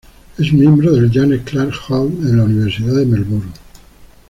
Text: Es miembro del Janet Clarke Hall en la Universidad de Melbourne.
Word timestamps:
Es 0.39 0.51
miembro 0.51 0.93
del 0.93 1.11
Janet 1.13 1.43
Clarke 1.43 1.77
Hall 1.87 2.07
en 2.23 2.37
la 2.37 2.45
Universidad 2.45 2.95
de 2.95 3.05
Melbourne. 3.05 3.51